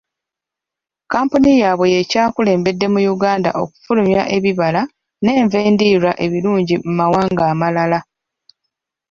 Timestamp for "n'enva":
5.23-5.57